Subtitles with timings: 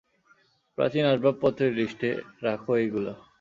[0.77, 2.09] প্রাচীন আসবাপত্রের লিস্টে,
[2.43, 3.13] রাখো এইগুলা।